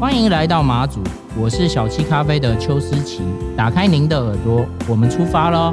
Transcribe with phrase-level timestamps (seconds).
[0.00, 1.02] 欢迎来到马祖，
[1.38, 3.20] 我是小七咖啡的邱思琪。
[3.54, 5.70] 打开您的耳朵，我们出发喽！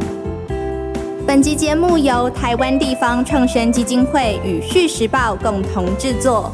[1.25, 6.51] 本集节目由台湾地方创生基金会与《续时报》共同制作。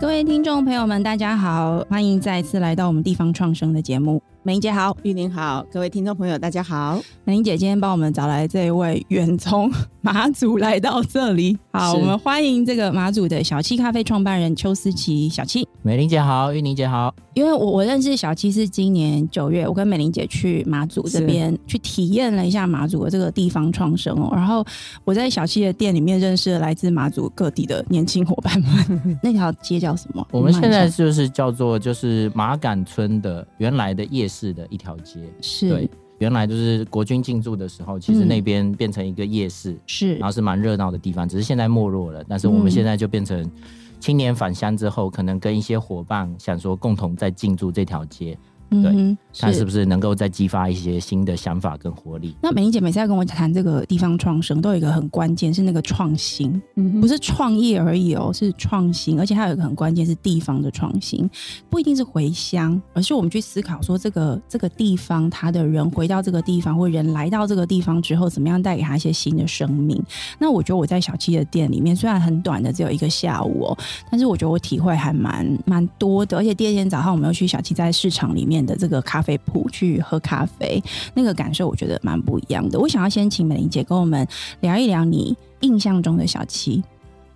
[0.00, 4.22] 各位听众朋友们，大家好，欢迎再次来到我们地方创生的节目。
[4.48, 6.98] 美玲姐好，玉玲好，各位听众朋友大家好。
[7.24, 9.70] 美玲姐今天帮我们找来这一位远从
[10.00, 15.68] 马祖来到这里，好，我们欢迎这个马祖的小七咖啡创办人邱思琪小七。
[15.82, 17.14] 美玲姐好，玉玲姐好。
[17.34, 24.32] 因为我我认识小七是今年九月，我跟美玲姐去马祖这边去体验了一下马祖的这个地方创生哦。
[24.34, 24.64] 然后
[25.04, 29.20] 我在小七的店里面认识了来自马祖各地的年轻伙伴们。
[29.22, 30.26] 那条街叫什么？
[30.32, 34.37] 我们现在就是叫做就是马杆村的原来的夜市。
[34.38, 39.76] 市的一条街是对，原来就是国军进驻的时候，其实那边变成一个夜市，
[40.18, 42.24] 然后是蛮热闹的地方，只是现在没落了。
[42.28, 43.50] 但是我们现在就变成
[43.98, 48.38] 青年返乡之后，可能跟一些伙伴想说共同在进驻这条街。
[48.70, 52.36] 对，嗯、看是不是能够再激发一些新的想法跟活力。
[52.42, 61.28] 那美玲姐每次要跟我谈这个地方创生，都有一个很关键，是那个创新，嗯，不是创业而已哦，是创新，而且还有一个很关键是地方的创新，
[61.70, 69.98] 不一定是回乡，而是我们去思考说这个这个地方，他的人回到这个地方，或人来到这个地方之后，怎么样带给他一些新的生命。
[70.38, 73.78] 那我觉得我在小七的店里面，虽然很短的只有一个下午哦，
[74.10, 78.57] 但是我觉得我体会还蛮蛮多的，而且第二天早上我们又去小七在市场里面。
[78.64, 80.82] 的这个咖啡铺去喝咖啡，
[81.14, 82.78] 那个感受我觉得蛮不一样的。
[82.78, 84.26] 我想要先请美玲姐跟我们
[84.60, 86.82] 聊一聊你印象中的小七。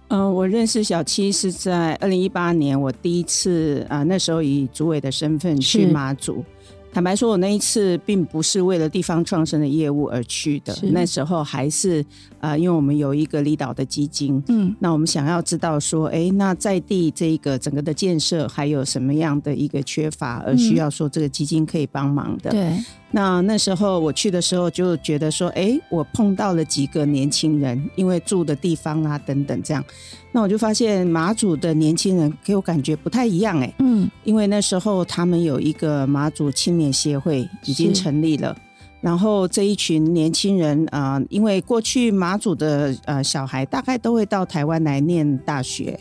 [0.08, 6.44] 嗯、呃，我认识小七是在二零一八年，我第一次啊、呃，那时候以主委的身份去马祖。
[6.92, 12.04] 坦白说，我那一次并不是为了地方创生的业务而去的，那时候还是
[12.40, 22.76] 呃，因为我们有一个离岛的基金，嗯，那我们想要知道说，哎，那在地这个整个的建设还有什么样的一个缺乏，而需要说这个基金可以帮忙的，对。
[23.14, 29.84] 那那时候我去的时候就觉得说，哎，我碰到了几个年轻人，因为住的地方啊等等这样，
[30.32, 38.56] 那我就发现马祖的年轻人给我感觉不太一样，哎，嗯，因为那时候他们有一个马祖青年协会已经成立了，
[39.02, 46.00] 然后这一群年轻人啊，呃，因为过去马祖的呃小孩大概都会到台湾来念大学。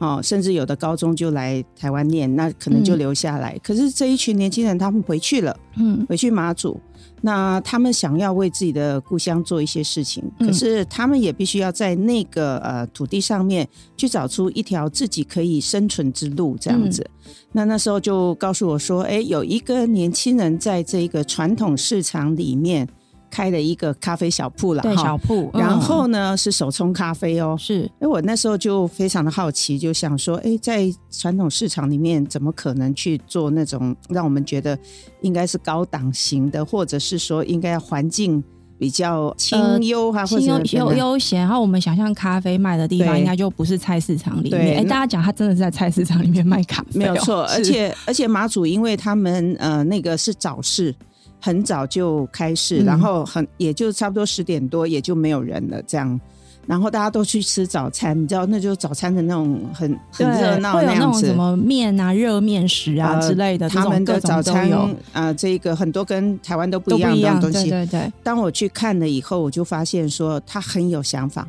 [0.00, 3.52] 哦，甚至有的高中就来台湾念，那可能就留下来。
[3.52, 6.80] 嗯、可是这一群年轻人，他们回去了，嗯，回去马祖，
[7.20, 17.06] 那他们想要为自己的故乡做一些事情，嗯、可是他们也必须要在那个呃土地上面去找出一条自己可以生存之路，这样子。
[17.26, 22.88] 嗯、那那时候就告诉我说，哎，有一个年轻人在这个传统市场里面。
[23.30, 25.50] 开了一个咖啡小铺了，对，小铺。
[25.54, 27.90] 然后呢，是手冲咖啡哦，是。
[28.00, 34.78] 哎，我那时候就非常的好奇，就想说，哎，在传统市场里面，怎么可能去做那种让我们觉得
[35.22, 38.42] 应该是高档型的，或者是说应该要环境
[38.78, 41.40] 比较清幽哈，或者悠悠闲。
[41.40, 44.78] 然后我们想象咖啡卖的地方，应该就不是菜市场里面。
[44.78, 47.44] 哎，大家讲他真的是在菜市场里面卖咖啡，没有错。
[47.44, 50.94] 而且而且马祖，因为他们呃那个是早市。
[51.40, 56.20] 很早就开市，嗯、然后很也就差不多十点多也就没有人了，这样，
[56.66, 67.70] 然后大家都去吃早餐，你知道，那就是早餐的那种很很热闹，会有那种什么面啊、热面食啊之类的，他们的早餐啊、呃，这个很多跟台湾都不一样的东西。
[67.70, 68.12] 对对对。
[68.22, 71.48] 当我去看了以后，我就发现说他很有想法，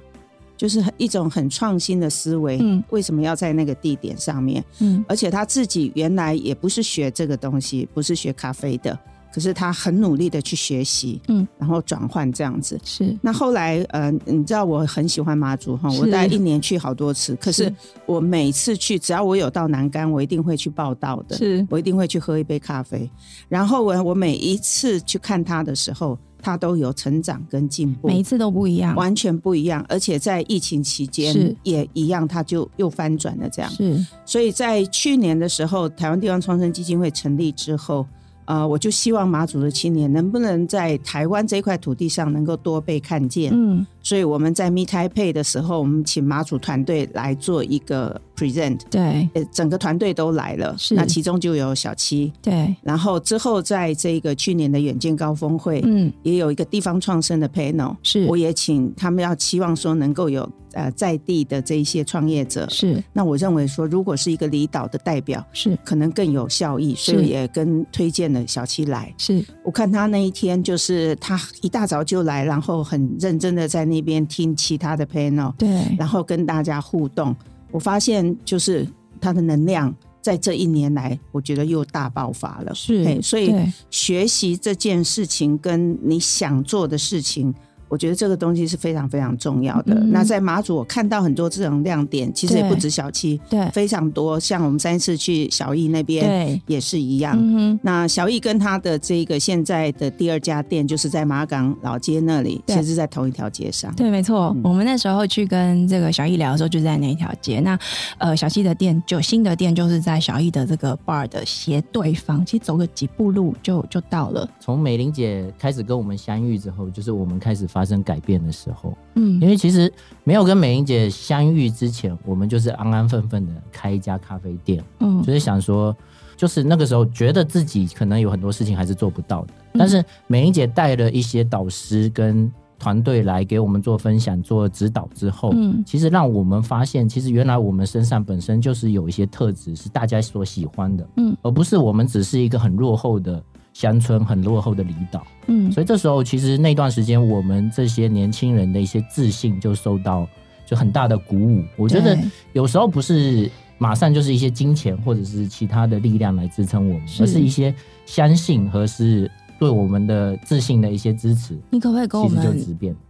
[0.56, 2.58] 就是一种很创新的思维。
[2.62, 2.82] 嗯。
[2.90, 4.64] 为什么要在那个地点上面？
[4.80, 5.04] 嗯。
[5.08, 8.98] 而且他自己原来也不是学这个东西，不是学咖啡的。
[9.34, 12.80] 可是他很努力的去学习，嗯，然后转换这样子。
[12.84, 13.18] 是。
[13.22, 17.36] 那后来，呃，你知道我很喜欢妈祖哈，我大概一年去好多次。
[17.38, 17.74] 可是
[18.06, 21.38] 我每次去，只要我有到南竿，我一定会去报道的。
[21.38, 21.66] 是。
[21.70, 23.10] 我一定会去喝一杯咖啡。
[23.48, 28.10] 然后我我每一次去看他的时候，他都有成长跟进步。
[28.10, 29.86] 每一次都不一样，完全不一样。
[29.88, 33.72] 而且在疫情期间也一样，他就又翻转了这样。
[33.72, 34.06] 是。
[34.26, 38.06] 所以在去年的时候，台湾地方创生基金会成立之后。
[38.46, 43.52] 呃，我就希望马祖的青年能不能在台湾这块土地上能够多被看见。
[43.54, 48.80] 嗯，所以我们在 Meet Taipei 的时候，我们请马祖团队来做一个 present。
[48.90, 52.32] 对，整个团队都来了，是那其中就有小七。
[52.42, 57.96] 对，然后之后在这个去年的远见高峰会，嗯，也有一个地方创生的 panel。
[58.02, 60.50] 是，我也请他们要期望说能够有。
[60.74, 69.14] 呃，在地的这一些创业者是，那我认为说，如果是一个离岛的代表，是可能更有效益，所以也跟推荐了小七来。
[69.18, 77.36] 是我看他那一天，就是他一大早就来，然后很认真的在那边听其他的 panel，对，然后跟大家互动。
[77.72, 78.88] 我发现就是
[79.20, 82.76] 它的能量在这一年来，我觉得又大爆发了。
[82.76, 83.54] 是，所以
[83.90, 87.54] 学习这件事情跟你想做的事情。
[87.92, 89.94] 我觉得这个东西是非常非常重要的。
[89.96, 94.40] 嗯、那在马祖，我看到很多这种亮点，其实也不止小七，对，非常多。
[94.40, 97.38] 像我们上一次去小艺那边，对，也是一样。
[97.38, 103.94] 嗯、那小艺跟他的这个现在的第二家店，就是在马港老街那里，其实是在同一条街上。
[103.96, 104.54] 对，没错。
[104.56, 107.60] 嗯、我们那时候去跟这个小艺聊的时候，就在那一条街。
[107.60, 107.78] 那
[108.20, 114.50] 呃，小七的店就新的店，就是在小艺的这个 bar 的斜对方，其实走个几步路就就到了。
[114.62, 117.81] 从美玲姐开始跟我们相遇之后，就是我们开始发。
[117.82, 119.92] 发生改变的时候，嗯，因为其实
[120.24, 125.96] 没有跟美英姐相遇之前，我们就是安安分分的开一家咖啡店，嗯，就是想说，
[126.38, 143.44] 就是那个时候觉得自己可能有很多事情还是做不到的，但是美英姐带了一些导师跟团队来给我们做分享、做指导之后，嗯，其实让我们发现，其实原来我们身上本身就是有一些特质是大家所喜欢的，嗯，而不是我们只是一个很落后的。
[143.82, 150.28] 乡村很落后的离岛，嗯，所以这时候其实那段时间，我们这些年轻人的一些自信就受到
[150.68, 151.64] 就很大的鼓舞。
[151.76, 152.16] 我觉得
[152.54, 153.50] 有时候不是
[153.80, 157.74] 马上就是一些金钱或者是其他的力量来支撑我们，而是一些
[158.06, 159.32] 相信和是。
[159.60, 162.44] 对我们的自信的一些支持，你可不可以跟我们？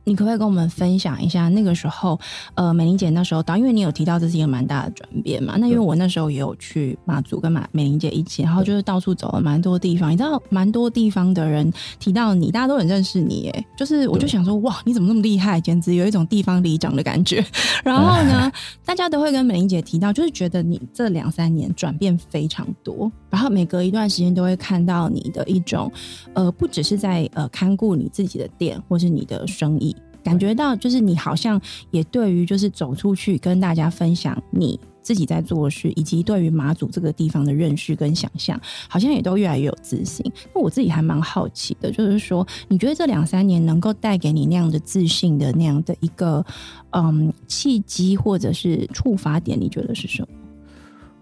[0.04, 2.20] 你可不可以跟我们分享一下那个时候？
[2.56, 5.56] 呃，美玲姐那时候到，因为你有提到这是一个蛮大的转变嘛。
[5.58, 10.12] 那因为我那时候也有去马祖跟马美玲姐一起，然后就是到处走了蛮多地方。
[10.12, 15.62] 你知道，蛮多地方的人提到你，大家都很认识你，哎，就是我就想说，哇，你怎么那么厉害？
[15.62, 17.46] 简直有一种地方里长的感觉。
[17.84, 18.52] 然后呢，
[18.86, 25.92] 大家都会跟美玲姐提到，就是觉得你这两三年转变非常多，然后每隔一段时间都会看到你的一种。
[26.34, 31.60] 呃，不只是在呃看顾你自己的店或是你的生意，感觉到就是你好像
[31.92, 40.24] 也对于就是走出去跟大家分享你自己在做的事，以及对于马祖这个地方的认识跟想象，好像也都越来越有自信。
[40.54, 46.46] 那我自己还蛮好奇的，就是说你觉得这两三年能够带给你那样的自信的那样的一个
[46.92, 50.28] 嗯契机或者是触发点，你觉得是什么？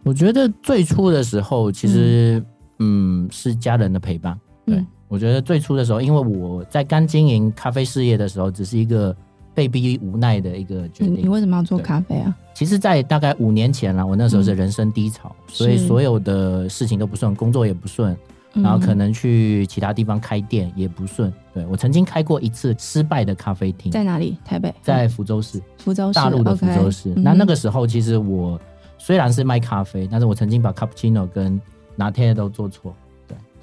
[0.03, 2.43] 我觉得最初的时候，其实
[2.79, 4.75] 嗯，嗯是家人的陪伴，对。
[4.75, 9.13] 嗯我觉得最初的时候，因为我在刚经营咖啡事业的时候，只是一个
[9.53, 11.15] 被逼无奈的一个决定。
[11.23, 12.33] 你为什么要做咖啡啊？
[12.53, 18.15] 其实，在大概五年前了，我那时候是人生低潮，嗯、所以所有的事情都不顺，工作也不顺，
[18.53, 21.33] 然后可能去其他地方开店也不顺。
[21.53, 24.37] 对，我曾经开过一次失败的咖啡厅，在哪里？
[24.45, 25.59] 台北，在福州市。
[25.77, 27.13] 福州市，大陆的福州市。
[27.15, 28.59] 那、那个时候，其实我
[28.99, 31.59] 虽然是卖咖啡，但是我曾经把 cappuccino 跟
[31.95, 32.93] 拿铁都做错。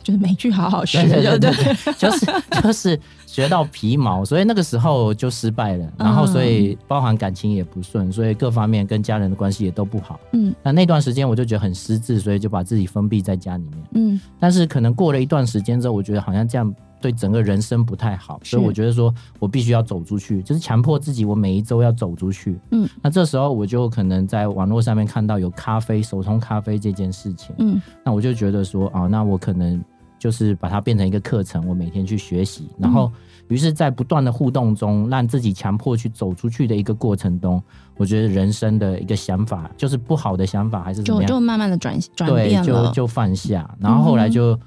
[0.06, 2.26] 就是每句好好学，对对对，就是
[2.62, 10.20] 就是学到皮毛，所以那个时候就失败了，然后所以包含感情也不顺，所以各方面跟家人的关系也都不好。
[10.32, 13.78] 嗯，那那段时间我就觉得很失智，所以就把自己封闭在家里面。
[13.94, 22.56] 嗯，但是可能过了一段时间之后，我觉得好像这样对整个人生不太好，所以我觉得说我必须要走出去，就是强迫自己，我每一周要走出去。
[22.70, 27.52] 嗯，那这时候我就可能在网络上面看到有咖啡手冲咖啡这件事情。
[27.58, 29.82] 嗯，那我就觉得说啊，那我可能。
[30.26, 33.12] 就是把它变成一个课程，我每天去学习，然后
[33.46, 37.62] 于是，在不断的互动中，让自己强迫去走出去的一个过程中，
[37.96, 44.58] 我觉得人生的一个想法，就是不好的想法还是怎么样，就就慢慢的转转变对，就就放下，然后后来就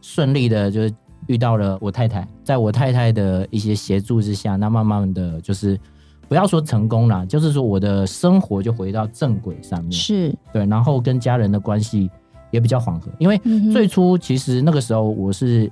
[0.00, 0.82] 顺利的就
[1.26, 5.76] 遇到了我太太，在我太太的一些协助之下，那慢慢的就是
[6.28, 10.32] 不要说成功了，就是说我的生活就回到正轨上面，是。
[10.52, 12.08] 对，然后跟家人的关系。
[12.50, 13.38] 也比较缓和，因为
[13.72, 15.70] 最初其实那个时候我是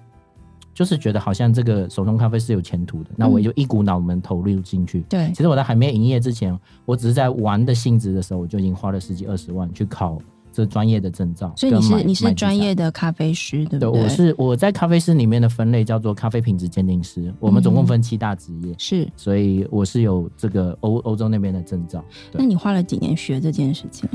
[0.75, 5.01] 就是觉得好像这个手冲咖啡是有前途的，那我就一股脑门投入进去。
[5.09, 10.19] 对，其实我在还没营业之前，我只是在玩的性质的时候，我就已经花了十几二十万去考
[10.53, 11.51] 这专业的证照。
[11.57, 13.93] 所以你是你是专业的咖啡师，对不对？
[13.93, 17.33] 对，我是我在咖啡师里面的分类叫做咖啡品质鉴定师。
[17.41, 22.05] 我们总共分七大职业，是，所以我是有这个欧欧洲那边的证照。
[22.33, 24.07] 那你花了几年学这件事情？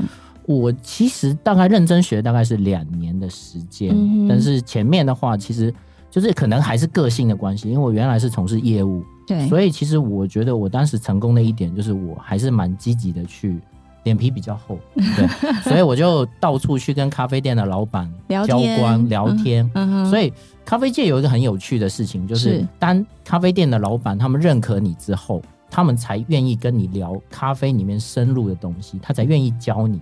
[0.58, 5.72] 我其实大概认真学大概是两年的时间，嗯、但是前面的话其实
[6.10, 13.58] 就是可能还是个性的关系，因为我原来是从事业务，对，所以其实我觉得我当时成功的一点就是我还是蛮积极的去，
[14.04, 15.26] 脸皮比较厚， 对，
[15.62, 18.12] 所以我就到处去跟咖啡店的老板
[18.46, 20.32] 交关聊天，嗯、所以
[20.64, 22.66] 咖啡界有一个很有趣的事情，就是。
[22.78, 25.40] 当咖啡店的老板他们认可你之后，
[25.70, 30.00] 他们才愿意跟你聊咖啡里面深入的东西，他才愿意教你。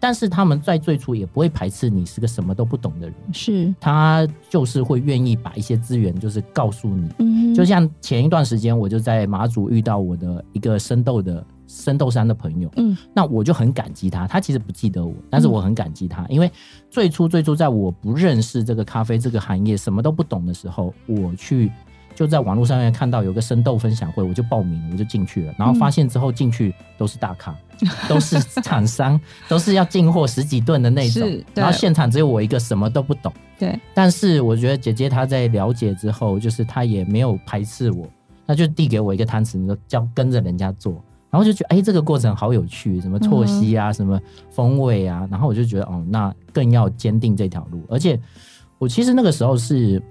[0.00, 3.74] 但是他们在最初也不会排斥你是个什么都不懂的人，是。
[3.78, 14.26] 他就是会愿意把一些资源就是告诉你，嗯，就像前一段时间我就在马祖遇到我的一个生豆的生豆山的朋友，嗯，那我就很感激他。
[14.26, 16.50] 他其实不记得我，但是我很感激他，因为
[16.90, 21.70] 最初最初在我不认识这个咖啡这个行业，什么都不懂的时候，我去
[22.20, 25.54] 就在网络上面看到有个生豆分享会，我就报名，我就进去了。
[25.56, 27.56] 然后发现之后进去都是大咖，
[28.06, 31.42] 都是厂商， 都是要进货十几吨的那种。
[31.54, 33.32] 然后现场只有我一个什么都不懂。
[33.58, 33.80] 对。
[33.94, 38.06] 但是我觉得姐姐她在了解之后，就是她也没有排斥我。
[38.46, 47.82] 她就递给我一个汤匙，你说叫跟着人家做，然后就觉得哎、欸，这个过程好有趣，什么错息啊，什么风味啊，然后我就觉得哦，那更要坚定这条路。
[47.88, 48.20] 而且
[48.76, 50.02] 我其实那个时候是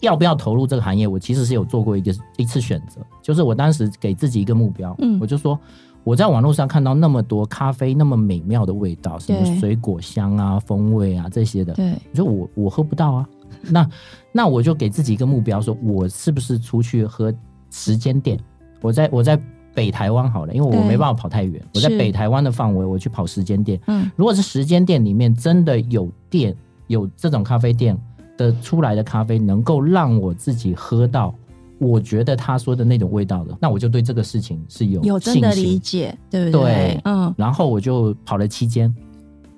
[0.00, 5.58] 要不要投入这个行业，我其实是有做过一个一次选择，就是我当时给自己一个目标，嗯，我就说
[6.04, 13.28] 我在网络上看到那么多咖啡那么美妙的味道，什么水果香啊、风味啊这些的，对，我说我我喝不到啊。
[13.68, 13.90] 那
[14.32, 17.34] 那我就给自己一个目标，说我是不是出去喝
[17.70, 18.38] 时间店？
[18.80, 19.38] 我在我在
[19.74, 21.62] 北台湾好了，因为我没办法跑太远。
[21.74, 23.78] 我在北台湾的范围，我去跑时间店。
[23.88, 26.56] 嗯，如果是时间店里面真的有店
[26.86, 27.96] 有这种咖啡店
[28.40, 31.34] 的出来的咖啡，能够让我自己喝到，
[31.78, 36.62] 我觉得他说的那种味道的，那我就对这个事情是有有真的理解，对不对？
[36.62, 37.34] 对，嗯。
[37.36, 38.92] 然后我就跑了七间。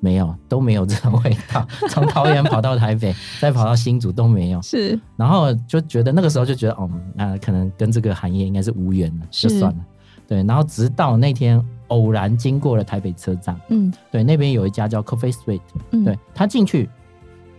[0.05, 1.65] 没有，都没有这种味道。
[1.89, 4.61] 从桃园跑到台北，再跑到新竹都没有。
[4.67, 9.79] 是，然后就觉得那个时候就觉得，哦，那可能跟这个行业应该是无缘了，就算了。
[10.27, 15.61] 对，然后直到那天偶然经过了台北车站，嗯，对，那边有一家叫 Coffee Street，
[15.93, 16.91] 嗯，对，他进去，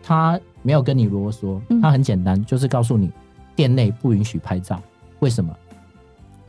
[0.02, 3.12] 他没有跟你啰嗦，它很简单，就是告诉你
[3.56, 4.82] 店内不允许拍照。
[5.20, 5.56] 为什么？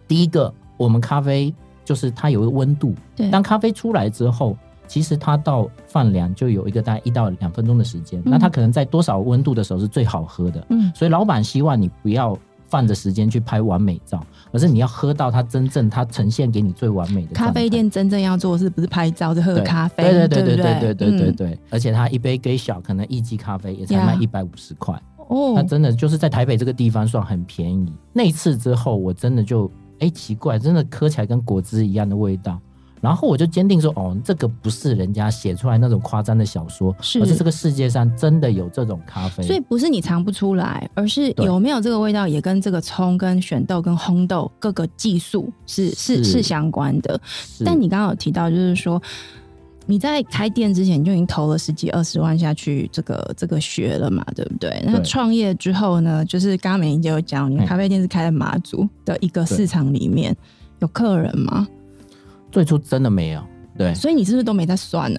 [0.09, 1.52] 第一个，我们咖啡
[1.85, 2.94] 就是它有一个温度，
[3.30, 4.56] 当咖啡出来之后。
[4.87, 10.64] 其实它到放凉就有一个大概一到两分钟的时间，嗯、那它可能在多少温度的时候是最好喝的？
[10.68, 12.37] 嗯，所以老板希望你不要
[12.75, 17.33] 放着时间去拍完美照，而是你要喝到它真正它呈现给你最完美的。
[17.33, 20.02] 咖啡店真正要做的是不是拍照，是喝咖啡？
[20.02, 21.50] 对对对对对对对对对。
[21.50, 27.93] 嗯、而且它一杯给小，可能一级咖啡也才卖一百五十块哦，那真的就是在台北这个地方算很便宜。
[28.12, 32.59] 那一次之后，我真的就哎奇怪，真的喝起来跟果汁一样的味道。
[33.04, 39.42] 然后我就坚定说，哦，这个不是人家写出来那种夸张的小说，是而是这个世界上真的有这种咖啡。
[39.42, 47.20] 所以不是你尝不出来，而是有没有这个味道，也跟这个葱、跟选豆、跟烘豆各个技术是是是，相关的。
[47.62, 48.99] 但你刚刚有提到，就是说
[49.84, 54.82] 你在开店之前就已经投了十几二十万下去这个这个学了嘛，对不对？
[54.87, 60.34] 那创业之后呢，就是刚刚美玲姐有讲，你咖啡店是开在马祖的一个市场里面，
[60.78, 61.68] 有客人吗？
[62.54, 63.42] 最初真的没有，
[63.76, 65.18] 对，所以你是不是都没在算呢？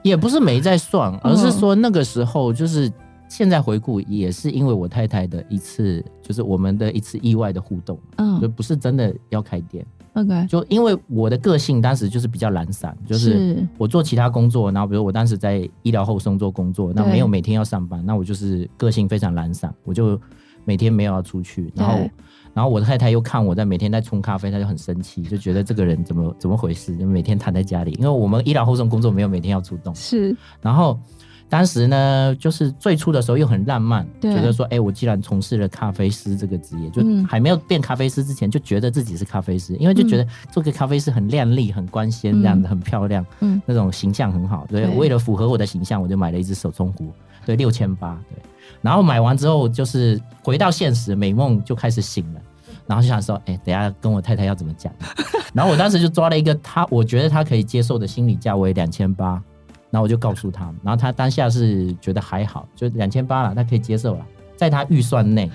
[0.00, 2.90] 也不是没在算， 而是说那个时候就是
[3.28, 13.62] 现在回顾，也是因为我太太的一次，就是我们的一次意外的互动，嗯，就不是真的要开店，OK，就因为我的个性当时就是比较懒散，就是。
[13.76, 20.18] 我做其他工作，然后比如我当时在医疗后送做工作，那没有每天要上班，那我就是个性非常懒散，我就
[20.64, 22.08] 每天没有要出去，然后。
[22.58, 27.92] 然后我的太太又看我在每天在冲咖啡，她就很生气，就觉得这个人怎么怎么回事，就每天躺在家里。
[28.00, 29.94] 因为我们医疗后送工作没有每天要出动。
[29.94, 30.36] 是。
[30.60, 30.98] 然后
[31.48, 44.66] 当时呢，就是最初的时候又很浪漫，对觉得说，哎，我既然从事了咖啡师这个职业，就还没有变咖啡师之前，就觉得自己是咖啡师，因为就觉得做个咖啡师很靓丽、很光鲜，这样的很漂亮，嗯，那种形象很好。
[44.68, 47.12] 所以为了符合我的形象，我就买了一只手冲壶，
[47.46, 48.42] 对，六千八，对。
[48.82, 52.40] 然后买完之后，就是回到现实，美梦就开始醒了。
[52.88, 54.92] 然后就想说，哎、欸，等下跟我太太要怎么讲？
[55.54, 59.32] 然后我当时就抓了一个他，我觉得他可以接受的心理价位两千八，
[59.90, 64.26] 然后我就告诉他，然后他当下是觉得还好，就两千八了，他可以接受了，
[64.56, 65.50] 在他预算内。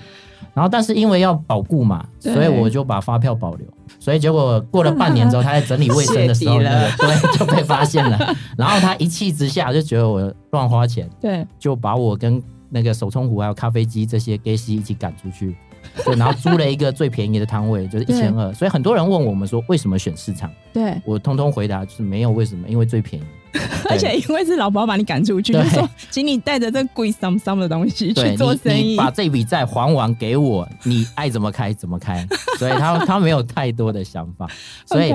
[0.52, 3.66] 然后但是因为要保固嘛，所以我就把发票保留。
[3.98, 8.16] 所以结果过了半年之后，他在整理卫生的时候，对，就被发现了。
[8.56, 15.56] 然后他一气之下就觉得我乱花钱，对，就把我跟那个手冲壶还有咖啡机这些给西一起赶出去。
[16.04, 18.52] 对，然后租了一个最便宜的摊位，就是一千二。
[18.54, 20.50] 所以很多人问我们说，为什么选市场？
[20.72, 23.24] 对，我通通回答就是没有为什么，因为最便宜，
[23.90, 32.26] 而且因为是老婆把你赶出去，说请你带着这贵桑桑的东西去做生意，把这笔债还完给我，你爱怎么开怎么开。
[32.58, 34.48] 所以他他没有太多的想法，
[34.86, 35.12] 所以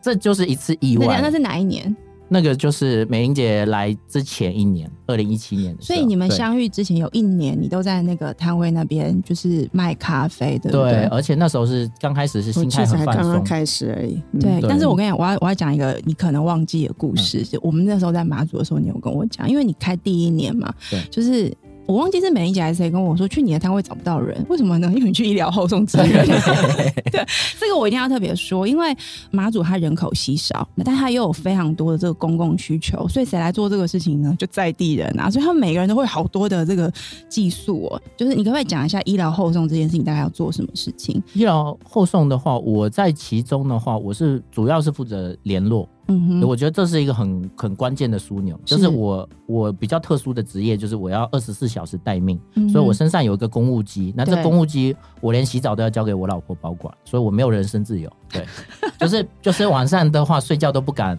[0.00, 1.20] 这就是一次意外。
[1.22, 1.94] 那是哪一年？
[2.28, 5.94] 那个就是美玲姐来之前一年，二零一七年的时候。
[5.94, 10.70] 所以你们相遇之前有一年，你都在那个摊位那边，就是卖咖啡的。
[10.70, 14.20] 对，而且那时候是刚开始是心态很放松，刚刚开始而已。
[14.32, 17.38] 嗯、对，但是我跟你讲，我要我要讲一个你可能忘记的故事。
[17.42, 21.52] 嗯、就我们那时候在马祖的时候，你有跟我讲，因为你开第一年嘛，对，就是
[21.86, 24.88] 我忘记是美伶姐还是谁跟我说，去你的摊位找不到人，为什么呢？
[24.94, 26.26] 因为你去医疗后送支援。
[27.12, 27.24] 对，
[27.60, 28.94] 这个我一定要特别说，因为
[29.30, 34.34] 马祖它人口稀少，但它又有非常多的这个公共需求，所以谁来做这个事情呢？
[34.38, 36.92] 就在地人啊，所以他们每个人都会好多的这个
[37.28, 38.02] 技术哦。
[38.16, 41.22] 就是你可不可以讲一下医疗后送这件事情大概要做什么事情？
[41.34, 45.88] 医疗后送的话，我在其中的话，我是主要是负责联络。
[46.08, 58.46] 嗯哼，我觉得这是一个很很关键的枢纽，就是我我比较特殊的职业，就是我要二十四小时待命，嗯，所以我身上有一个公务机，那这公务机我连洗澡都要交给我老婆保管，所以我没有人身自由，对，
[58.98, 61.18] 就是就是晚上的话睡觉都不敢。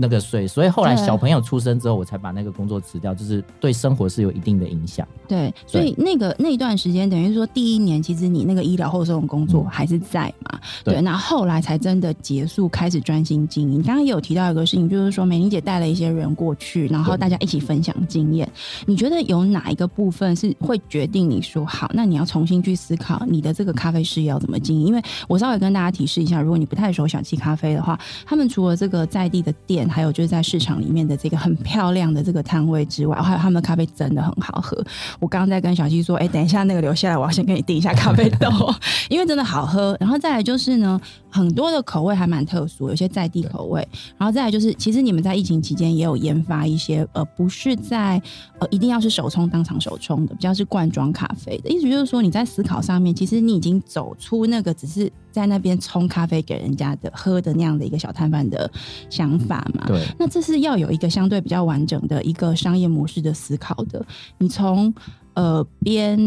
[0.00, 5.06] 那个税，所以后来小朋友出生之后，我才把那个工作辞掉，就是对生活是有一定的影响。
[5.28, 10.58] 对，所以那个那段时间，等于说第一年，其实你那个医疗后送工作还是在嘛？
[10.58, 13.82] 嗯、对，那后来才真的结束，开始专心经营。
[13.82, 18.50] 刚刚也有提到一个事情，就是说美玲姐带了一些人过去，然后大家一起分享经验。
[18.86, 21.90] 你觉得有哪一个部分是会决定你说好？
[21.92, 24.86] 那你要重新去思考你的这个咖啡事业要怎么经营？
[24.86, 29.89] 因为我稍微跟大家提示一下，如果你不太熟小七咖啡的话，他们除了这个在地的店。
[29.90, 34.82] 还有就是在市场里面的这个很漂亮的这个摊位之外，还有他们的咖啡真的很好喝。
[35.18, 38.48] 我刚刚在跟小七说，哎、等一下那个留下来，我要先给你订一下咖啡豆，
[39.10, 39.96] 因为真的好喝。
[39.98, 43.86] 然后再来就是呢，很多的口味还蛮特殊，有些在地口味。
[44.18, 48.20] 然后再来就是，其实你们在疫情期间也有研发一些，呃，不是在
[48.58, 51.70] 呃一定要是手冲当场手冲的，比较是罐装咖啡的。
[51.70, 55.10] 意思就是说，你在思考上面，其实你已经走出那个只是。
[55.32, 58.68] 在那边冲咖啡给人家的喝的那样的一个小摊贩的
[59.08, 59.86] 想法嘛？
[59.86, 64.04] 对，那这是要有一个相对比较完整的一个商业模式的思考的。
[64.38, 64.92] 你从
[65.34, 66.18] 呃边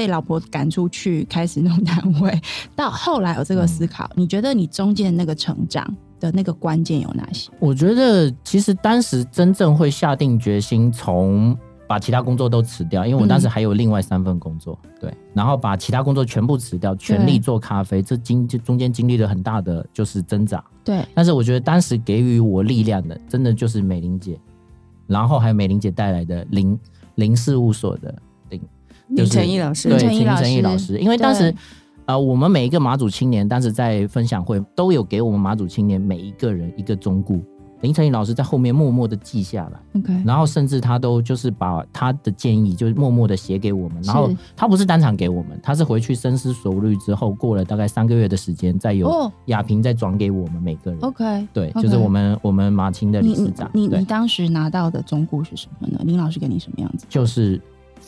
[0.00, 2.40] 被老婆赶出去开始弄单位，
[2.74, 5.86] 到后来有这个思考，嗯，你觉得你中间那个成长
[6.18, 7.50] 的那个关键有哪些？
[7.58, 11.54] 我觉得其实当时真正会下定决心从。
[11.86, 21.04] 把其他工作都辞掉，因为我当时还有另外三份工作，嗯、对，然后把其他工作全部辞掉，全力做咖啡，这经这中间经历了很大的就是挣扎，对。
[21.14, 24.38] 但是我觉得当时给予我力量的，真的就是美玲姐，
[25.08, 26.78] 然后还有美玲姐带来的零
[27.16, 28.29] 零事务所的林，
[29.16, 30.16] 就是陈毅老师，对，陈
[30.52, 31.50] 毅老师，因为当时
[32.04, 37.34] 啊、呃，我们每一个马祖青年，当时在分享会都有给我们马祖青年每一个人一个忠告。
[37.82, 51.80] 林成义老师在后面默默的记下来，OK，然后甚至他都就是把他的建议就是默默的写给我们，然后他不是当场给我们，他是回去深思熟虑之后，过了大概三个月的时间，再由亚萍再转给我们每个人，OK，对，okay.
[51.80, 55.98] 就是我们我们马青的理事长，你你，你当时拿到的忠告是什么呢？
[56.04, 57.06] 林老师给你什么样子？
[57.08, 57.58] 就是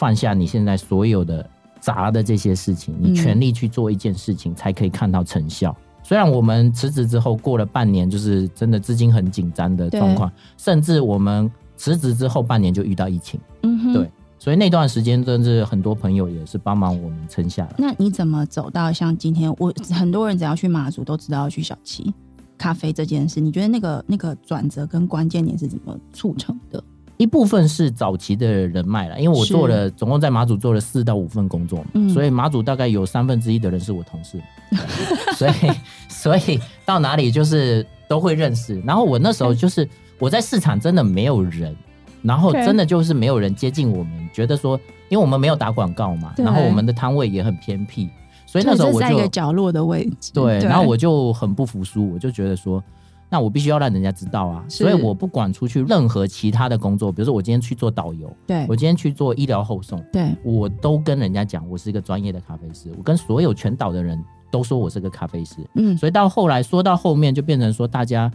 [0.03, 5.71] 放下你现在所有的杂的这些事情，你全力去做一件事情，才可以看到成效。
[5.79, 17.75] 嗯虽然我们辞职之后过了半年，就是真的资金很紧张的状况，甚至我们辞职之后半年就遇到疫情，嗯哼，对，所以那段时间真的是很多朋友也是帮忙我们撑下来。
[17.79, 19.55] 那你怎么走到像今天？
[19.59, 22.13] 我很多人只要去马祖都知道要去小七
[22.59, 26.83] 咖啡这件事，你觉得那个那个转折跟关键点是怎么促成的？
[27.23, 34.39] 一部分是早期的人脉了，因为我做了总共在马祖做了四到五份工作嘛，嗯，所以马祖大概有三分之一的人是我同事，
[35.39, 35.53] 所以
[36.09, 38.81] 所以到哪里就是都会认识。
[38.81, 41.75] 然后我那时候就是我在市场真的没有人，
[42.23, 48.11] 然后真的就是没有人接近我们，觉得说因为我们没有打广告嘛，然后我们的摊位也很偏僻，
[48.47, 52.83] 所以那时候我就在一个角落的位置，对，然后我就很不服输，我就觉得说。
[53.33, 68.31] 那我必须要让人家知道啊，所以我不管出去任何其他的工作，比如说我今天去做导游，对，我今天去做医疗后送，对，我都跟人家讲我是一个专业的咖啡师，我跟所有全岛的人都说我是个咖啡师，嗯，所以到后来说到后面就变成说大家。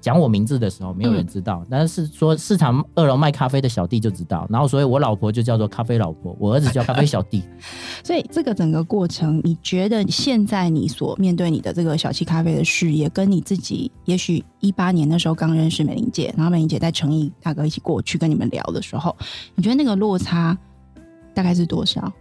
[0.00, 7.42] 讲我名字的时候，没有人知道，嗯，但是说市场二楼卖咖啡的小弟就知道，然后所以我老婆就叫做咖啡老婆，我儿子叫咖啡小弟。
[8.02, 19.14] 所以这个整个过程，你觉得现在你所面对你的这个小七咖啡的事业，跟你自己也许一八年的时候刚认识美玲姐，然后美玲姐带诚毅大哥一起过去跟你们聊的时候，
[19.54, 20.56] 你觉得那个落差
[21.34, 22.12] 大概是多少？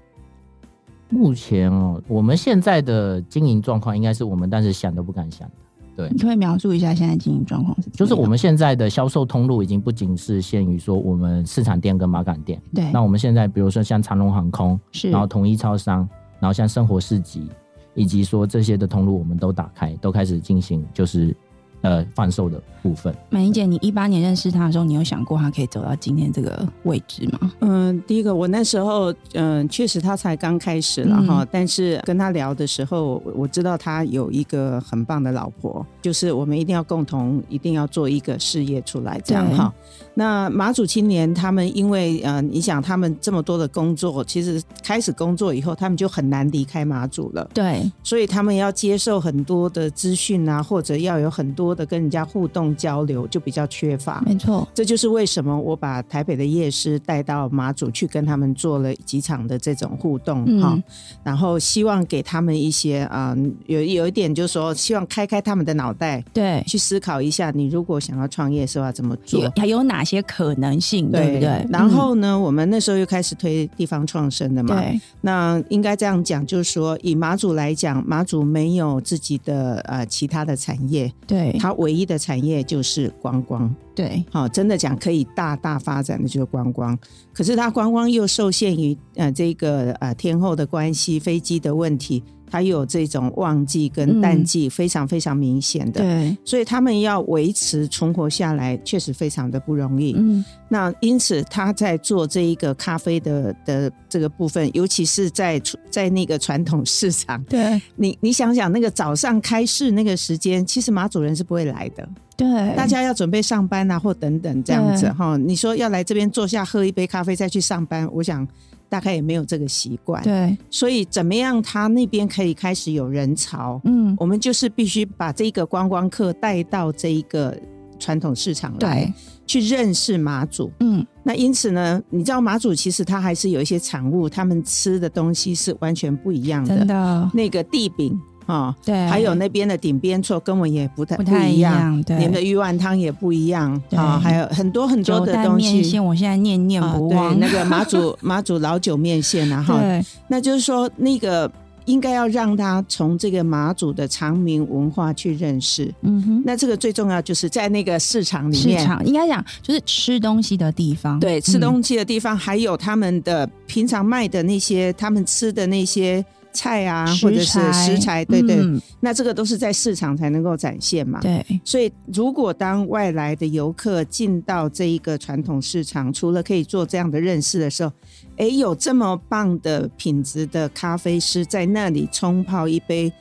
[1.10, 5.56] 目前哦，我们现在的经营状况，应该是我们当时想都不敢想的。
[6.00, 7.90] 对，你可，可以描述一下现在经营状况是？
[7.90, 12.62] 就是我们现在的销售通路已经不仅是限于说我们市场店跟马港店。
[12.74, 12.90] 对。
[12.94, 16.08] 那我们现在比如说像长隆航空，是，然后统一超商，
[16.40, 17.50] 然后像生活市集，
[17.96, 21.36] 以及说这些的通路我们都打开，都开始进行就是
[21.82, 23.14] 呃贩售的部分。
[23.30, 27.52] 美伶姐，你一八年认识他的时候，你有想过他可以走到今天这个位置吗？
[27.62, 39.74] 嗯，第一个我那时候嗯确实他才刚开始了哈，嗯、但是跟他聊的时候，我知道他有一个很棒的老婆，就是我们一定要共同一定要做一个事业出来这样哈。
[40.14, 47.50] 那马祖青年他们因为呃，你想他们这么多的工作，其实开始工作以后，他们就很难离开马祖了。
[47.54, 54.22] 对，所以他们要接受很多的资讯啊，或者要有很多的跟人家互动交流，就比较缺乏。
[54.26, 60.84] 没错，这就是为什么我把台北的夜师带到马祖去跟他们做了几场的这种互动哈，嗯、
[61.24, 71.68] 然后希望给他们一些啊、呃，有有一点就是说，希望开开他们的脑袋，对，去思考一下，你如果想要创业是要怎么做，还有哪些可能性，对，对不对？
[71.70, 74.80] 然后呢，嗯、我们那时候又开始推地方创生的嘛。
[74.80, 75.00] 对。
[75.22, 83.74] 那应该这样讲，就是说，以马祖来讲，马祖没有自己的呃其他的产业，对，它唯一的产业就是观光。
[83.94, 84.24] 对。
[84.32, 86.98] 好，真的讲可以大大发展的就是观光，
[87.34, 92.24] 可是它观光又受限于呃这个呃天后的关系，飞机的问题。
[92.50, 100.14] 它有这种旺季跟淡季非常非常明显的，对，所以他们要维持存活下来，确实非常的不容易。
[100.18, 115.38] 嗯，那因此他在做这一个咖啡的的这个部分，尤其是在在那个传统市场，对，你你想想那个早上开市那个时间，其实马主人是不会来的，对，大家要准备上班啊或等等这样子哈。
[115.38, 118.48] 你说要来这边坐下喝一杯咖啡再去上班，我想。
[118.90, 123.80] 大概也没有这个习惯，对，所以怎么样，他那边可以开始有人潮？
[123.86, 127.56] 嗯，我们就是必须把这个观光客带到这一个
[128.00, 129.14] 传统市场来，对
[129.46, 130.72] 去认识马祖。
[130.80, 136.78] 嗯，那因此呢，你知道马祖其实它还是有一些产物，他们吃的东西是完全不一样的。
[136.78, 138.20] 真的，那个地饼。
[138.50, 145.74] 哦，对，还有那边的顶边错跟我们也不太不太一样，对，你们的鱼丸汤也不一样，啊，还有很多很多的东西。
[145.74, 147.40] 面线，我现在念念不忘。
[147.40, 151.50] 那个 马祖马祖老酒面线啊，哈，对，那就是说那个
[151.86, 155.94] 应该要让他从这个马祖的长民文化去认识。
[156.02, 166.26] 嗯哼，那这个最重要就是在那个市场里面，市场应该讲就是吃东西的地方，对，吃东西的地方，还有他们的平常卖的那些他们吃的那些。
[166.52, 171.20] 菜啊，或者是食材，对对，嗯、那这个都是在市场才能够展现嘛。
[171.22, 177.92] 对，所以如果当外来的游客进到这一个传统市场，除了可以做这样的认识的时候，
[178.38, 183.12] 哎，有这么棒的品质的咖啡师在那里冲泡一杯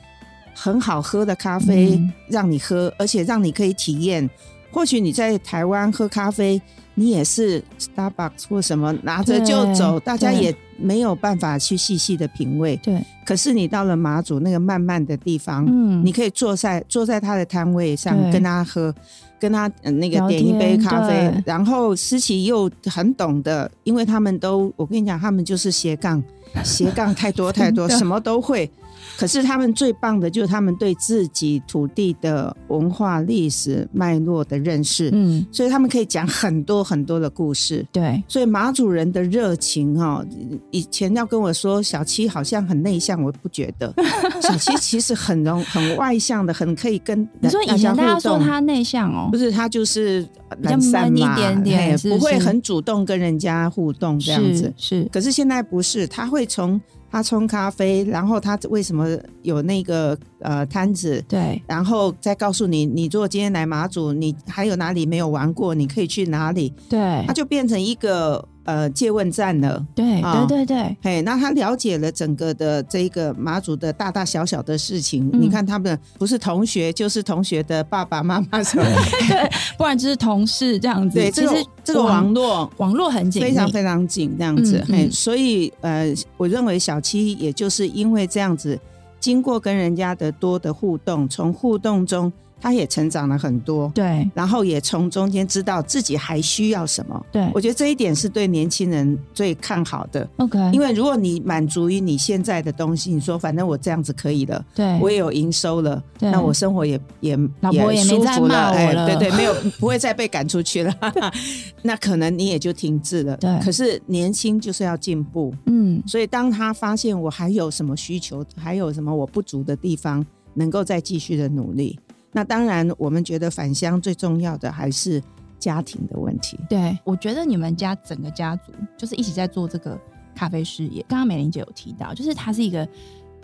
[0.53, 4.29] 很好喝的咖啡让你喝，嗯、而且让你可以体验。
[4.71, 6.61] 或许你在台湾喝咖啡，
[6.99, 10.53] 你也是 Starbucks 或什么拿着就走，大家也。
[10.81, 13.03] 没有办法去细细的品味，对。
[13.25, 18.95] 可是你到了马祖那个慢慢的地方，嗯，你可以坐在坐在他的摊位上，跟他喝，
[19.37, 26.23] 跟他那个点一杯咖啡，然后思琪又很懂得，因为他们都，我跟你讲，他们就是斜杠，
[26.63, 28.71] 斜杠太多太多，什么都会。
[29.17, 38.21] 可是他们最棒的就是他们对自己土地的文化历史脉络的认识，嗯，所以他们可以讲很多很多的故事，对。
[38.27, 40.23] 所以马祖人的热情哈，
[40.71, 43.93] 以前要跟我说小七好像很内向，我不觉得，
[44.41, 50.27] 小七其实很容很外向的，很可以跟你说以前大家说他内向哦，不是他就是
[50.61, 55.03] 懒散嘛，一点点，不会很主动跟人家互动这样子，是。
[55.11, 56.79] 可是现在不是，他会从。
[57.11, 59.07] 他冲咖啡，然后他为什么
[59.41, 61.23] 有那个呃摊子？
[61.27, 65.73] 对，然后再告诉你，你如果今天来马祖，你还有哪里没有玩过？
[65.73, 66.73] 你可以去哪里？
[66.89, 68.47] 对，他就变成一个。
[68.69, 75.27] 呃，借问站了，对，对对对，嘿，那他了解了整个的这一个马祖的大大小小的事情。
[75.33, 78.83] 嗯、你看，他们不是同学，就是同学的爸爸妈妈什么，
[79.27, 81.17] 对，不然就是同事这样子。
[81.17, 84.77] 对，其实这个网络网络很紧，非常非常紧这样子。
[84.77, 88.79] 嗯嗯、嘿，所以呃，我认为小七也就是因为这样子，
[89.19, 92.31] 经过跟人家的多的互动，从互动中。
[92.61, 100.27] 他也成长了很多，对，然后也从中间知道自己还需要什么，对，我觉得这一点是对年轻人最看好的。
[100.37, 107.31] OK，因为如果你满足于你现在的东西，你说反正我这样子可以了，对，我也有营收了，对，那我生活也也
[107.71, 110.93] 也没再骂我了，对对，没有 不会再被赶出去了，
[111.81, 113.37] 那可能你也就停滞了。
[113.37, 121.97] 对，可是年轻就是要进步，嗯，所以当他发现我还有什么需求，还有什么我不足的地方，能够再继续的努力。
[122.31, 125.21] 那当然，我们觉得返乡最重要的还是
[125.57, 126.59] 家庭的问题。
[126.69, 129.99] 对，我觉得你们家整个家族就是一起在做这个
[130.35, 131.03] 咖啡事业。
[131.09, 132.87] 刚刚美玲姐有提到，就是它是一个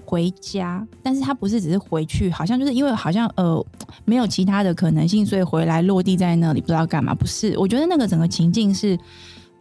[0.05, 3.65] 回家，但是他不是只是回去，好像就是因为好像呃
[4.05, 7.13] 没有其他的可能性，所以回来落地在那里不知道干嘛。
[7.15, 8.97] 不是，我觉得那个整个情境是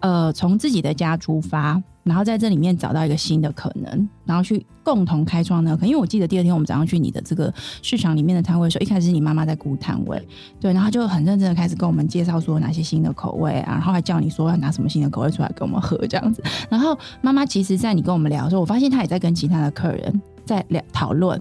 [0.00, 1.82] 呃从自己的家出发。
[2.04, 5.86] 然后在这里面找到一个新的可能，然后去共同开创那个可。
[5.86, 10.22] 因为我记得第二天我们早上去你的这个市场里面的摊位的时候，一开始是你妈妈在顾摊位，
[10.60, 16.42] 对，然后就很认真的开始跟我们介绍说哪些新的口味啊，然后还叫你说要拿什么新的口味出来给我们喝这样子。
[16.68, 21.40] 然后妈妈其实，在你跟我们聊的时候，我发现她也在跟其他的客人在聊讨论。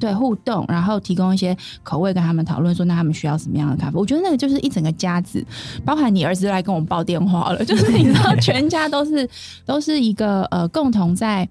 [0.00, 3.98] 对，互动，然后提供一些口味跟他们讨论，说那他们需要什么样的咖啡？
[3.98, 5.44] 我觉得那个就是一整个家子，
[5.84, 9.28] 包含你儿子来跟我们报电话了， 就是你知道，全家都是
[9.64, 11.46] 都是一个呃共同在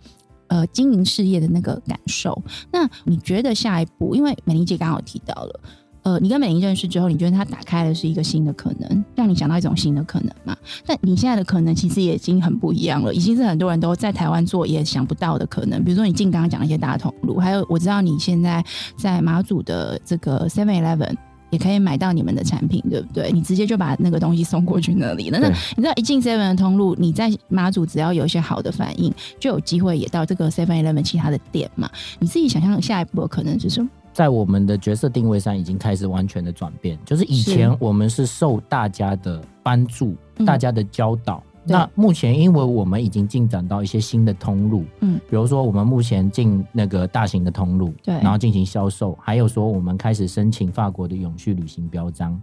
[0.47, 2.41] 呃经营事业的那个感受。
[2.71, 4.15] 那你觉得下一步？
[4.15, 5.59] 因为美玲姐刚刚有提到了。
[6.09, 10.57] 呃，你跟美玲认识之后，你觉得他打开的是一个新的可能，让你想到一种新的可能嘛？
[10.87, 15.83] 但你现在的可能其实也已经很不一样了，已经是很多人都在台湾做也想不到的可能。
[15.83, 18.65] 比如说你进刚刚讲的一些大通路，还有我知道你现在
[18.97, 21.15] 在马祖的这个 Seven Eleven
[21.51, 23.31] 也可以买到你们的产品，对不对？
[23.31, 25.37] 你直接就把那个东西送过去那里了。
[25.39, 31.87] 那你知道一进 Seven 的通路，你在马祖只要有一些好的反应，就有机会也到这个 Seven Eleven 其他的店嘛？
[32.19, 33.89] 你自己想象下一步的可能是什么？
[34.19, 36.99] 在我们的角色定位上，已经开始完全的转变。
[37.05, 40.13] 就是以前我们是受大家的帮助、
[40.45, 41.41] 大家的教导。
[41.63, 52.37] 那目前，因为我们已经进展到一些新的通路，嗯，比如说我们目前进那个大型的通路，对，然后进行销售，还有说我们开始申请法国的永续旅行标章。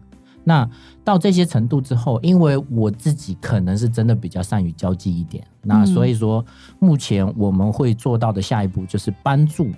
[0.45, 0.67] 那
[1.05, 6.43] 到这些程度之后，因为我自己可能是真的比较善于交际一点，那所以说
[6.79, 9.69] 目前我们会做到的下一步就是帮助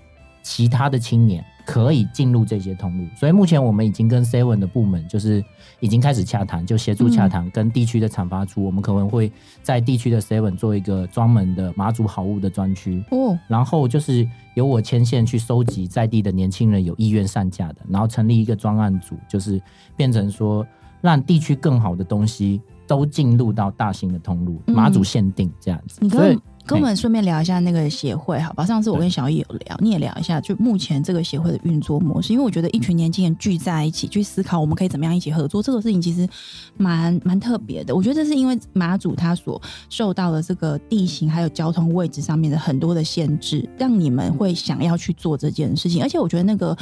[0.45, 1.45] 其他的青年。
[1.69, 5.45] 可以进入这些通路，所以目前我们已经跟 Seven 的部门就是
[5.81, 9.31] 已经开始洽谈，就协助洽谈跟地区的厂发处，我们可能会
[9.63, 13.05] 在地区的 Seven 做一个专门的马祖好物的专区。
[13.11, 19.61] 哦，然后就是由我牵线去收集在地的年轻人有意愿上架的，然后成立一个专案组，就是
[19.95, 20.67] 变成说
[21.03, 26.39] 让地区更好的东西都进入到大型的通路，马祖限定这样子，所以。
[26.69, 28.67] 跟我们顺便聊一下那个协会，好吧？
[28.67, 32.35] 上次我跟小易有聊，你也聊一下，就目前这个协会的运作模式。
[32.35, 36.29] 因为我觉得一群年轻人聚在一起去思考，我们可以怎么样一起合作，这个事情其实
[36.77, 37.97] 蛮蛮特别的。
[37.97, 46.03] 我觉得这是因为马祖它所受到的这个地形还有交通位置上面的很多的限制，让你们会想要去做这件事情。
[46.03, 46.77] 而且我觉得那个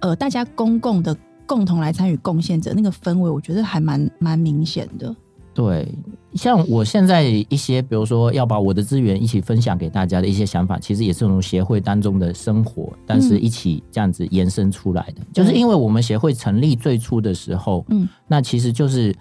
[0.00, 5.14] 呃，大家公共的共同来参与贡献者那个氛围，我觉得还蛮蛮明显的。
[5.56, 5.90] 对，
[6.34, 15.22] 像我现在一些，比如说要把我的资源一起分享给大家的一些想法，其实也是从协会当中的生活，但是一起这样子延伸出来的。
[15.22, 19.16] 嗯、就是因为我们协会成立最初的时候，嗯，那其实就是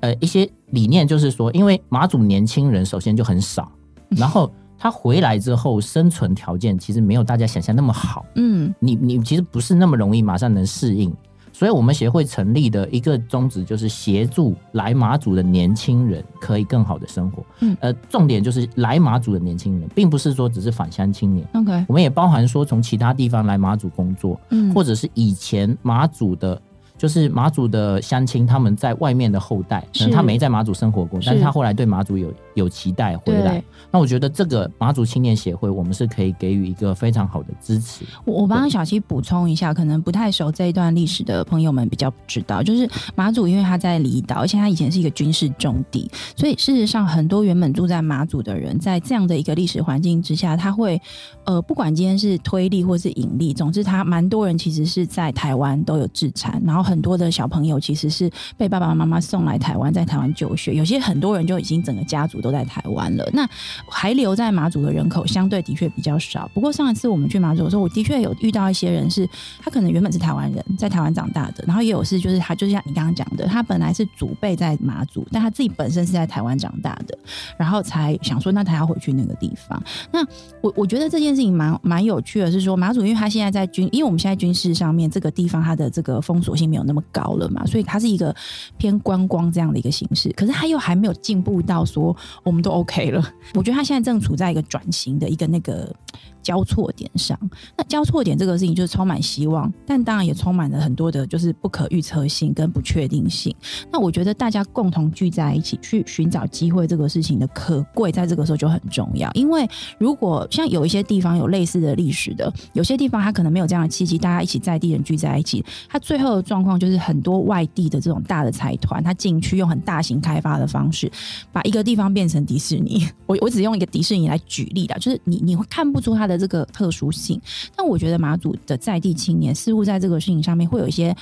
[0.00, 3.72] 呃一些理念，就是说，因为马祖年轻人首先就很少，
[4.10, 11.10] 然后他回来之后生存条件其实没有大家想象那么好，嗯，你你其实不是那么容易马上能适应。
[11.58, 17.44] 所以，我们协会成立的一个宗旨就是协助来马祖的年轻人可以更好的生活。
[17.58, 21.44] 嗯，呃，重点就是来马祖的年轻人，并不是说只是返乡青年。
[21.54, 26.62] OK，我们也包含说从其他地方来马祖工作，嗯，或者是以前马祖的。
[26.96, 33.62] 就是马祖的乡亲，他们在外面的后代，可能他没在马祖生活过，但是他后来对马祖有有期待回来。
[33.90, 38.04] 那我觉得这个马祖青年协会，我们是可以给予一个非常好的支持。
[38.24, 51.00] 我我帮小七补充一下，可能不太熟这一段历史的朋友们比较不知道，就是马祖因为他在离岛，而且他以前是一个军事重地，所以事实上很多原本住在马祖的人，在这样的一个历史环境之下，他会
[51.44, 56.88] 呃，不管今天是推力或是引力，总之他蛮多人其实是在台湾都有置产，然后。
[56.88, 60.74] 很多的小朋友其实是被爸爸妈妈送来台湾，在台湾就学。
[60.74, 63.28] 有些很多人就已经整个家族都在台湾了。
[63.32, 63.48] 那
[63.88, 66.50] 还留在马祖的人口相对的确比较少。
[66.52, 69.28] 不过上一次我们去马祖的时候，我的确有遇到一些人是，
[69.62, 77.16] 他可能原本是台湾人，在台湾长大的，然后也有是就是他就是像你刚刚讲的，他本来是祖辈在马祖，但他自己本身是在台湾长大的，
[77.56, 79.80] 然后才想说那他要回去那个地方。
[80.10, 80.26] 那
[80.60, 86.88] 我我觉得这件事情蛮蛮有趣的，是说马祖因为他现在在军，因为我们现在军事上面这个地方它的这个封锁性没有。
[86.88, 87.66] 那么高了嘛？
[87.66, 88.34] 所以它是一个
[88.78, 93.22] 偏观光这样的一个形式，可是它又还没有进步到说我们都 OK 了。
[93.54, 95.94] 我觉得他现在正处在一个转型的一个那个。
[96.40, 97.38] 交错点上，
[97.76, 103.54] 那交错点这个事情就是充满希望，但当然也充满了很多的，就是不可预测性跟不确定性。
[103.92, 109.30] 那我觉得大家共同聚在一起去寻找机会，这个事情的可贵，在这个时候就很重要。
[109.32, 121.12] 因为如果像有一些地方有类似的历史的，有些地方它可能没有这样的契机，大家一起在地人聚在一起，它最后的状况就是很多外地的这种大的财团，它进去用很大型开发的方式，
[121.52, 123.06] 把一个地方变成迪士尼。
[123.26, 127.40] 我我只用一个迪士尼来举例的，就是你你会看不出它的这个特殊性。
[127.76, 131.14] 但我觉得马祖的在地青年似乎在这个事情上面会有一些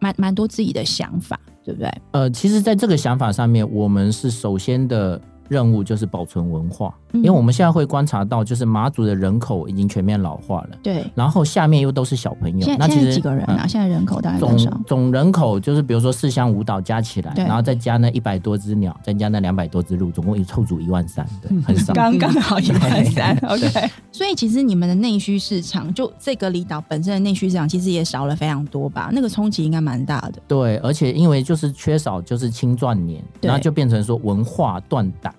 [0.00, 1.92] 蛮蛮多自己的想法，对不对？
[2.12, 5.20] 呃，其实，在这个想法上面，我们是首先的。
[5.50, 10.70] 任务就是保存文化，因为我们现在会观察到，就是马祖的人口已经全面老化了。
[10.82, 12.66] 对，然后下面又都是小朋友。
[12.78, 13.66] 那其实几个人啊？
[13.66, 14.70] 现在人口大概多少？
[14.86, 23.36] 总总人口就是比如说四乡五岛加起来，然后再加那一百多只鸟，再加那两百多只鹿，总共一凑足一万三，对， 很少，刚刚好一万三。
[23.48, 29.10] OK，所以其实你们的内需市场，就这个离岛本身的内需市场，其实也少了非常多吧？
[29.12, 30.34] 那个冲击应该蛮大的。
[30.46, 35.32] 对，而且因为就是缺少就是青壮年，然后就变成说文化断档。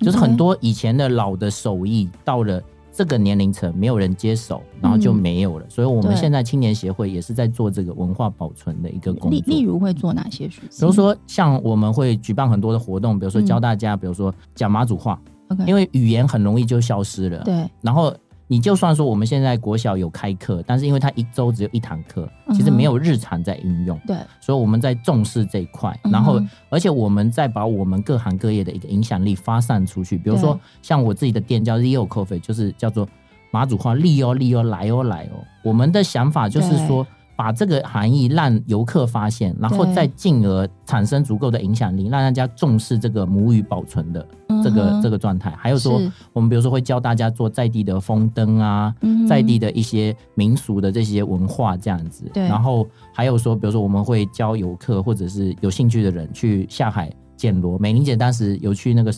[0.00, 5.66] 就是很多以前的老的手艺，到了这个年龄层，没有人接手，然后就没有了。
[5.66, 9.30] 嗯、所以我们现在青年协会也是在做这个文化保存的一个工作。
[9.30, 10.80] 例例如会做哪些事情？
[10.80, 15.20] 比如说，像我们会举办很多的活动，比如说教大家，嗯、比如说讲马祖话.
[15.66, 17.42] 因为语言很容易就消失了。
[17.44, 18.14] 对，然后。
[18.50, 23.96] 你就算说我们现在国小有开课，但是因为它一周只有一堂课，其实没有日常在运用。
[24.08, 30.18] 对、嗯，所以我们在重视这一块，然后而且我们在把我们各行各业的一个影响力发散出去。
[30.18, 33.08] 比如说像我自己的店叫 Leo Coffee，就是叫做
[33.52, 35.38] 马祖话利哦利哦来哦来哦。
[35.62, 37.06] 我们的想法就是说。
[37.40, 44.28] 把这个含义让游客发现，然后再进而产生足够的影响力，让大家重视这个母语保存的
[44.62, 45.50] 这个、嗯、这个状态。
[45.56, 45.98] 还有说，
[46.34, 52.30] 我们比如说会教大家做在地的风灯啊，嗯、在地的一些民俗的这些文化这样子。
[52.34, 57.78] 然后还有说，比如说我们会教游客或者是有兴趣的人去下海捡螺。
[57.78, 59.10] 美玲姐当时有去那个。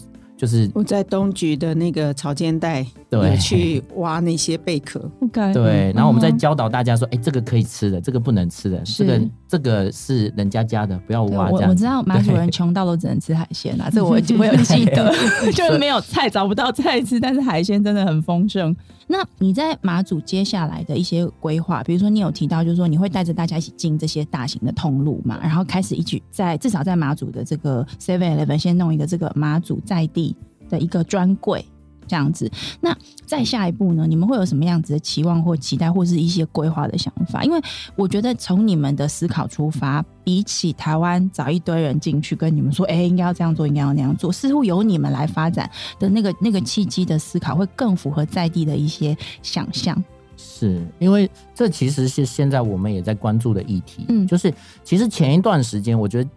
[0.43, 5.01] 就是我在东局的那个潮间带，对，去挖那些贝壳。
[5.23, 11.49] Okay, 对，然后我们在教导大家说，哎、欸，这个可以吃的，这个不能吃的，是这个这个是人家家的，不要挖。
[11.49, 15.15] 我我知道马祖人 穷到都只能吃海鲜啊，这我我有记得，
[15.55, 18.75] 就是没有菜找不到菜吃，但是海鲜真的很丰盛。
[19.07, 30.37] 那你在马祖接下来的一些规划，比如说你有提到，就是说你会带着大家一起进这些大型的通路嘛，然后开始一起在至少在马祖的这个 Seven Eleven 先弄一个这个马祖在地
[30.69, 31.65] 的一个专柜。
[32.07, 34.07] 这样子，那再下一步呢？
[34.07, 37.43] 你们会有什么样子的期望或期待，或是一些规划的想法？
[37.45, 37.61] 因为
[37.97, 50.03] 我觉得从你们的思考出发，比起台湾找一堆人进去跟你们说，哎、欸，应该要这样做，应该要那样做，似乎由你们来发展的那个那个契机的思考，会更符合在地的一些想象。
[50.37, 54.05] 是因为这其实是现在我们也在关注的议题。
[54.09, 56.29] 嗯，就是其实前一段时间，我觉得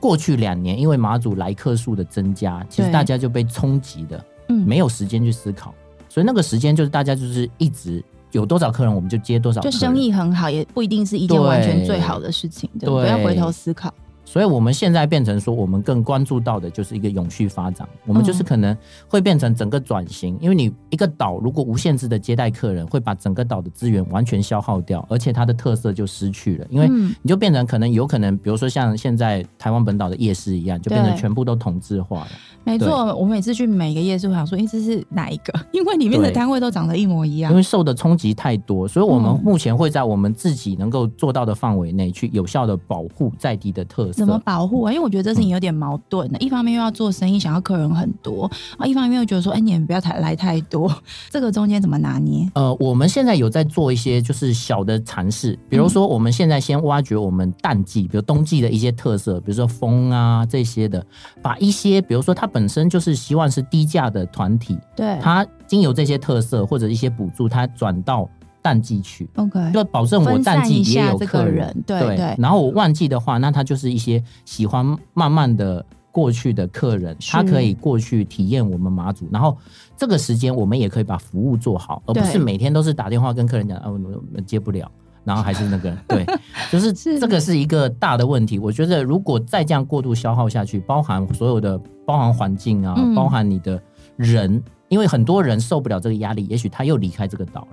[0.00, 4.24] 过去两年，因为马祖来客数的增加，其实大家就被冲击的。
[4.48, 5.74] 嗯，没有时间去思考，
[6.08, 13.92] 所以那个时间就是大家就是一直有多少客人我们就接多少客人，就生意很好，也不一定是一件完全最好的事情，对，不要回头思考。
[14.26, 17.88] 所以我们现在变成说，我们更关注到的就是一个永续发展。
[18.04, 18.76] 我们就是可能
[19.08, 26.66] 会变成整个转型，因为你一个岛如果无限制的接待客人，会把整个岛的资源完全消耗掉，而且它的特色就失去了。
[26.68, 26.88] 因为
[27.22, 32.28] 你就变成可能有可能，比如说像现在台湾本岛的夜市一样，就变成全部都同质化了。
[32.64, 35.54] 没错，我每次去每个夜市，我想说，哎，这是哪一个？
[35.70, 37.52] 因为里面的摊位都长得一模一样。
[37.52, 44.15] 因为受的冲击太多，所以我们目前会在我们自己能够做到的范围内，去有效的保护在地的特色。
[44.16, 44.92] 怎么保护啊？
[44.92, 50.92] 因为我觉得这事情有点矛盾的，一方面又要做生意，想要客人很多啊，一方面又觉得说，哎，你们不要太来太多，
[51.30, 52.50] 这个中间怎么拿捏？
[52.54, 61.04] 呃，我们现在有在做一些就是小的尝试，比如说我们现在先挖掘我们淡季，比如冬季的一些特色，比如说风啊这些的，
[61.42, 62.44] 把一些比如说它。
[62.56, 68.26] 本身就是希望是低价的团体，对，它经由这些特色或者一些补助，它转到
[68.66, 72.34] 淡季去，OK，就保证我淡季也有客人，对对，对。
[72.36, 79.56] 然后我旺季的话，那他就是一些喜欢慢慢的过去的客人，他可以过去体验我们马祖，然后
[79.96, 84.90] 这个时间我们也可以把服务做好，而不是每天都是打电话跟客人讲，啊，我们接不了。
[85.22, 86.24] 然后还是那个，对，
[86.70, 88.60] 就是这个是一个大的问题。
[88.60, 91.76] 我觉得如果再这样过度消耗下去，包含所有的，
[92.06, 93.82] 包含环境啊，包含你的
[94.16, 97.68] 人，因为很多人受不了这个压力，也许他又离开这个岛了。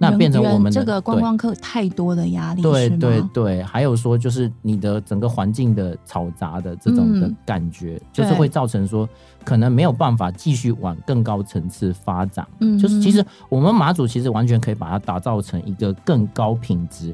[0.00, 9.08] 那变成我们这个观光客太多的压力，对对对，还有说就是你的整个环境的嘈杂的这种的感觉，嗯、就是会造成说
[9.44, 12.46] 可能没有办法继续往更高层次发展。
[12.60, 17.12] 嗯，就是其实我们马祖其实完全可以把它打造成一个更高品质、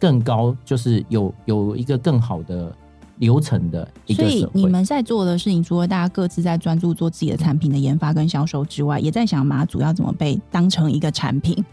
[0.00, 2.74] 更高就是有有一个更好的
[3.18, 4.24] 流程的一个。
[4.24, 11.64] 所以你们在做的事情，除了大家各自在专注做自己的产品的研发跟销售之外，也在想马祖要怎么被当成一个产品。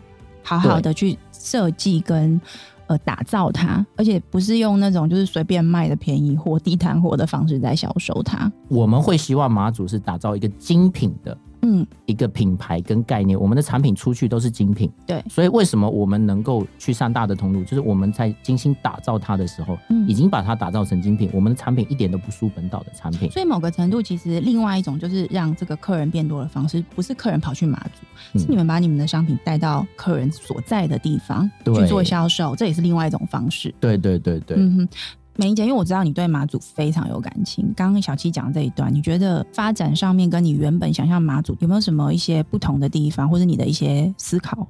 [0.44, 2.40] 好好的去设计跟
[2.88, 8.52] 呃打造它，而且不是用那种就是随便卖的便宜货、地摊货的方式在销售它。
[8.68, 11.38] 我们会希望马祖是打造一个精品的。
[11.62, 14.92] 嗯，一个品牌跟概念，我们的产品出去都是精品。
[15.06, 21.30] 对，所以为什么我们能够去上大的通路，就是我们在精心打造它的时候，嗯，已经把它打造成精品。
[21.34, 23.30] 我们的产品一点都不输本岛的产品。
[23.32, 28.02] 所以某个程度，其实另外一种就是让这个客人变多的方式，不是客人跑去马祖，
[28.34, 33.74] 嗯，是你们把你们的商品带到客人所在的地方去做销售，这也是另外一种方式。
[33.80, 34.90] 对对对对，嗯哼。
[35.38, 37.74] 美伶姐，因为我知道你对马祖非常有感情。
[37.76, 44.68] 刚刚小七讲这一段，你觉得发展上面跟你原本想象马祖有没有什么一些不同的地方，或者你的一些思考？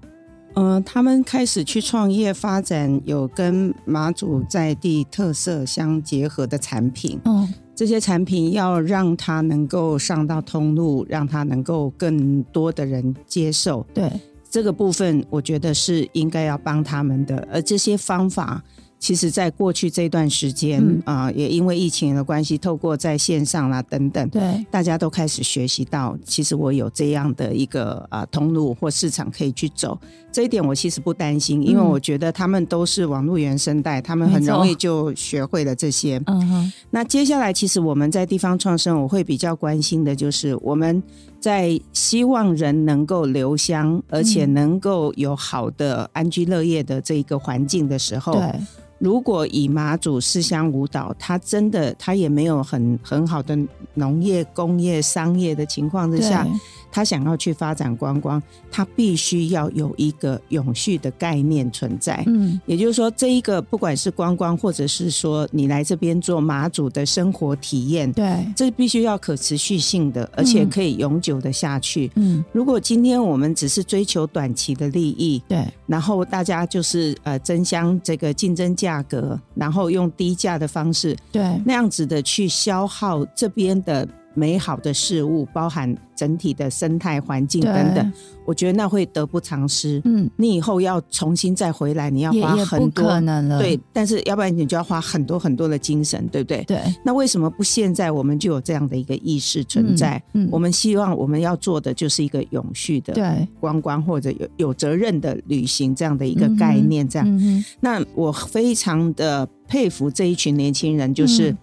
[0.53, 7.19] 嗯、呃，他们开始去创业发展，有跟马祖在地特色相结合的产品。
[7.25, 13.85] 嗯，这些产品要让它能够上到通路，让它能够更多的人接受。
[13.93, 14.11] 对
[14.49, 17.47] 这个部分，我觉得是应该要帮他们的。
[17.51, 18.63] 而这些方法。
[19.01, 29.99] 其实，在过去这段时间啊、嗯呃，也因为疫情的关系，透过在线上啦等等，对，大家都开始学习到，其实我有这样的一个啊、呃、通路或市场可以去走。
[30.31, 36.21] 这一点我其实不担心，因为我觉得他们都是网络原生代，他们很容易就学会了这些。
[36.27, 36.73] 嗯哼。
[36.89, 41.03] 那接下来，其实我们在地方创生，我会比较关心的就是我们
[41.39, 48.59] 在希望人能够留乡，而且能够有好的安居乐业的这一个环境的时候，对。
[48.99, 53.57] 如果以马祖四乡舞蹈，它真的它也没有很很好的
[53.95, 56.47] 农业、工业、商业的情况之下。
[56.91, 62.23] 他想要去发展观光，他必须要有一个永续的概念存在。
[62.27, 72.11] 嗯，也就是说，这一个不管是观光，或者是说你来这边做马祖的生活体验，对，这必须要可持续性的，而且可以永久的下去。
[72.15, 84.07] 嗯，如果今天我们只是追求短期的利益，对，然后大家就是呃争相这个竞争价格，然后用低价的方式，对，那样子的去消耗这边的。
[84.33, 88.13] 美好的事物，包含整体的生态环境等等，
[88.45, 90.01] 我觉得那会得不偿失。
[90.05, 93.59] 嗯，你以后要重新再回来，你要花很多，可能了。
[93.59, 96.63] 对，但是要不然你就要花很多很多的精神，对不对？
[96.63, 96.79] 对。
[97.03, 100.21] 那为什么不现在我们就有这样的一个意识存在？
[100.33, 107.07] 嗯，嗯，我们希望我们要做的就是一个永续的对观光或者有有责任的旅行这样的一个概念。
[107.07, 111.55] 这样，嗯，那我非常的佩服这一群年轻人，就是。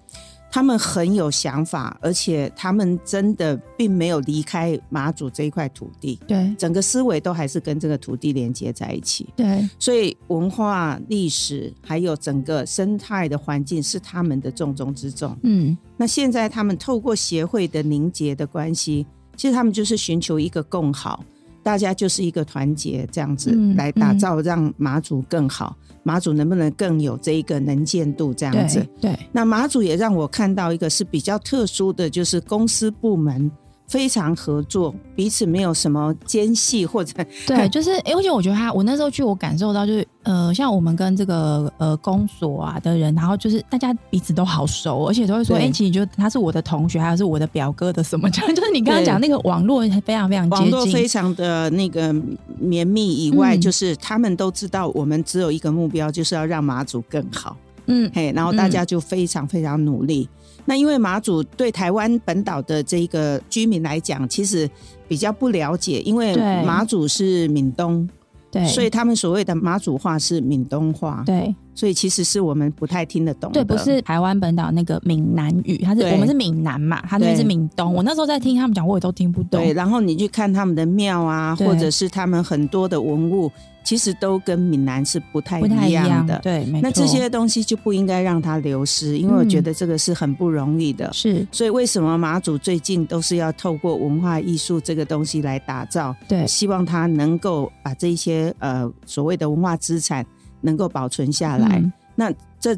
[0.48, 15.36] 嗯他们很有想法，而且他们真的并没有离开马祖这一块土地，对，整个思维都还是跟这个土地连接在一起，对，所以文化、历史还有整个生态的环境是他们的重中之重。
[15.42, 21.22] 嗯，那现在他们透过协会的凝结的关系，其实他们就是寻求一个共好。
[21.68, 25.76] 大家就是一个团结，这样子来打造，让马祖更好。
[26.02, 28.32] 马祖能不能更有这一个能见度？
[28.32, 29.12] 这样子，对。
[29.12, 33.50] 对，那马祖也让我看到一个是比较特殊的，就是公司部门。
[33.88, 37.12] 非常合作，彼此没有什么间隙或者
[37.46, 52.14] 对，就是，而且我觉得他，我那时候去，我感受到就是，呃，像我们跟这个呃公所啊的人，然后就是大家彼此都好熟，而且都会说，哎、欸，其实就他是我的同学，还是我的表哥的什么，这样，就是你刚刚讲那个网络非常非常接近，网络非常的那个
[52.58, 60.28] 绵密以外，嗯，就是他们都知道我们只有一个目标，就是要让马祖更好，嗯，嘿，然后大家就非常非常努力。
[60.68, 64.68] 嗯那因为马祖对台湾本岛的这个居民来讲，其实
[65.08, 68.06] 比较不了解，因为马祖是闽东，
[68.50, 71.54] 对，所以他们所谓的马祖话是闽东话，对。
[71.74, 73.62] 所以其实是我们不太听得懂的。
[73.62, 77.94] 对，不是台湾本岛那个闽南语，它是我们是闽南嘛，它那边是闽东。
[77.94, 79.62] 我那时候在听他们讲，我也都听不懂。
[79.62, 83.48] 对，然后你去看他们的庙啊，或者是他们很多的文物，
[83.88, 86.38] 其实都跟闽南是不太一样的。
[86.40, 91.06] 对，那这些东西就不应该让它流失，因为我觉得这个是很不容易的。
[91.06, 91.48] 嗯、是。
[91.50, 96.14] 所以为什么马祖最近都是要透过文化艺术这个东西来打造？
[96.28, 100.22] 对，希望它能够把这些呃所谓的文化资产
[100.60, 101.78] 能够保存下来。
[101.78, 102.30] 嗯那
[102.60, 102.76] 这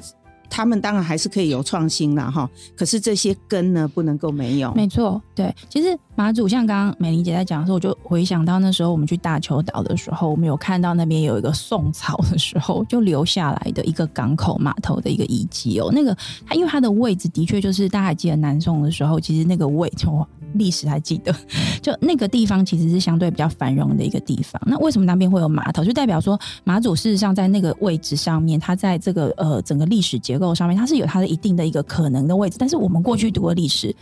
[0.51, 4.75] 他们当然还是可以有创新啦哈，可是这些根呢不能够没有。
[4.75, 15.89] 没错，对，其实马祖像刚刚美玲姐在讲的时候，我就回想到那时候我们去大邱岛的时候，我们有看到那边有一个宋朝的时候就留下来的一个港口码头的一个遗迹哦。
[15.93, 19.89] 那个它因为它的位置的确就是大家还记得南宋的时候，其实那个位。
[20.55, 21.35] 历史还记得，
[21.83, 24.61] 就那个地方其实是相对比较繁荣的一个地方。
[24.67, 25.85] 那为什么那边会有码头？
[25.85, 32.57] 就代表说马祖事实上在那个位置上面，它在这个呃整个历史结构上面，它是有它的一定的一个可能的位置。
[32.59, 33.95] 但是我们过去读的历史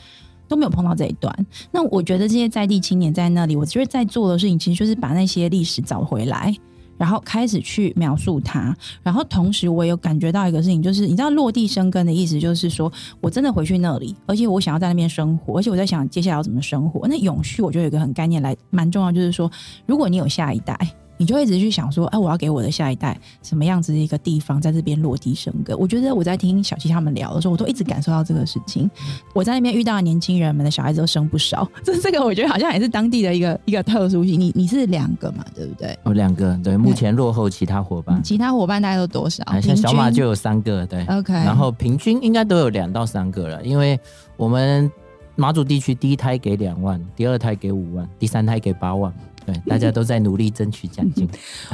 [0.47, 1.47] 都没有碰到这一段。
[1.71, 6.55] 那我觉得这些在地青年在那里，我觉得在做的事情其实就是把那些历史找回来。
[6.99, 17.09] 然后开始去描述它，然后同时我也有感觉到一个事情，就是你知道落地生根的意思，就是说我真的回去那里，而且我想要在那边生活，而且我在想接下来要怎么生活。
[17.09, 19.51] 那永续，我觉得有一个很概念来蛮重要，就是说
[19.87, 20.77] 如果你有下一代。
[21.19, 25.79] 你就一直去想说，哎、啊，我要给我的下一代什么样子的一个地方，在这边落地生根。
[25.79, 28.91] 我觉得我在听小七他们聊的时候，我都一直感受到这个事情。
[29.35, 34.39] 我在那边遇到的年轻人们的小孩子都生不少， 这这个我觉得好像也是当地的一个一个特殊性。
[34.39, 35.99] 你你是两个嘛，对不对？
[36.05, 38.23] 我两个，对，目前落后其他伙伴。
[38.23, 39.45] 其他伙伴大概都多少？
[39.61, 41.33] 像小马就有三个，对，OK。
[41.33, 43.99] 然后平均应该都有两到三个了，因为
[44.37, 44.91] 我们
[45.35, 49.13] 马祖地区第一胎给两万，第二胎给五万，第三胎给八万。
[49.49, 51.27] 对，大家都在努力争取奖金。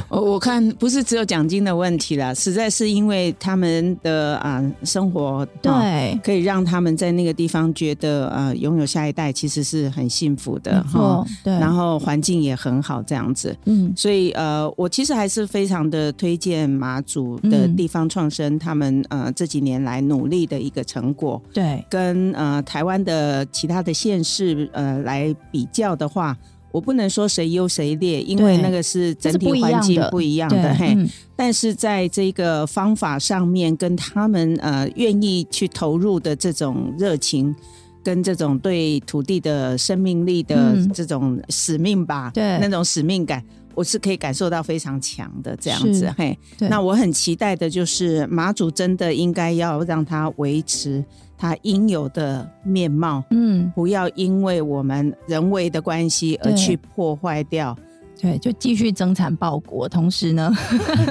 [0.07, 11.27] 我 我看不是只有奖金的问题啦，实在是因为他们的啊生活对、哦，可以让他们在那个地方觉得呃拥有下一代其实是很幸福的哈、哦。
[11.43, 13.53] 对，然后环境也很好这样子。
[13.65, 21.41] 嗯，所以呃我其实还是非常的推荐马祖的地方创生他们呃这几年来努力的一个成果。
[21.51, 26.37] 对，跟呃台湾的其他的县市呃来比较的话。
[26.75, 30.93] 我不能说谁优谁劣，因为那个是整体环境不一样的嘿。
[31.33, 37.55] 但是在这个方法上面，跟他们呃愿意去投入的这种热情，
[38.03, 43.41] 跟这种对土地的生命力的这种使命吧，对、嗯、那种使命感，
[43.73, 46.37] 我是可以感受到非常强的这样子嘿。
[46.59, 51.01] 那我很期待的就是马祖真的应该要让它维持。
[51.37, 57.77] 它应有的面貌，嗯，不要因为我们人为的关系而去破坏掉，
[58.19, 60.51] 对，就继续增产报国，同时呢，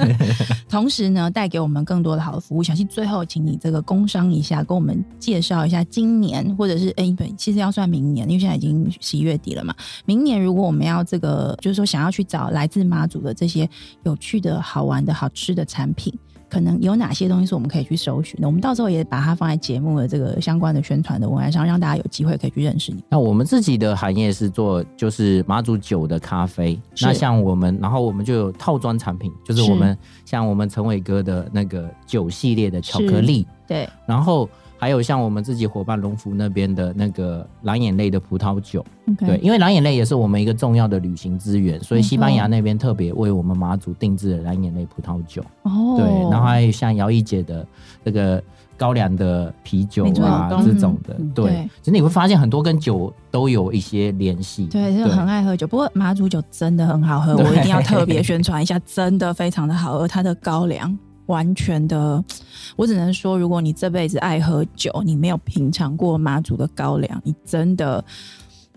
[0.67, 2.63] 同时呢，带给我们更多的好的服务。
[2.63, 9.73] 小溪最后，请你这个工商一下，跟我们介绍一下今年，或者是哎，对，其实要算明年，因为现在已经十一月底了嘛。
[10.05, 13.69] 明年如果我们要这个，就是说想要去找来自马祖的这些
[14.03, 16.11] 有趣的好玩的好吃的产品。
[16.49, 18.47] 可能有哪些东西是我们可以去搜寻的？
[18.47, 23.03] 我们到时候也把它放在节目的这个相关的宣传的文案上，让大家有机会可以去认识你。
[23.09, 26.79] 那我们自己的行业是做就是马祖酒的咖啡。
[27.01, 33.45] 那像我们，然后我们就有套装产品，就是我们像我们陈伟哥的那个酒系列的巧克力。
[33.67, 34.49] 对，然后。
[34.77, 38.85] 还有像我们自己伙伴龙福那边的那个蓝眼泪的葡萄酒.
[39.19, 45.43] 对，因为蓝眼泪也是我们一个重要的旅行资源，所以西班牙那边特别为我们马祖定制了蓝眼泪葡萄酒。
[45.63, 47.65] 哦，对，然后还有像姚一姐的
[48.03, 48.43] 这个
[48.75, 54.65] 高粱的啤酒啊这种的，对，其实你会发现很多跟酒都有一些联系。
[54.65, 60.97] 对，就很爱喝酒，不过马祖酒真的很好喝，我一定要特别宣传一下，真的非常的好喝，它的高粱。
[61.27, 62.23] 完全的，
[62.75, 68.03] 我只能说，如果你这辈子爱喝酒，你没有品尝过马祖的高粱，你真的。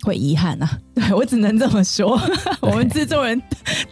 [0.02, 2.18] 会遗憾啊， 对，我只能这么说。
[2.60, 3.40] 我们制作人